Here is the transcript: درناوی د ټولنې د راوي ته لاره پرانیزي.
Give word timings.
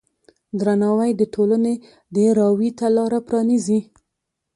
درناوی 0.59 1.11
د 1.17 1.21
ټولنې 1.33 1.75
د 2.15 2.15
راوي 2.37 2.69
ته 2.79 2.87
لاره 2.97 3.19
پرانیزي. 3.27 3.79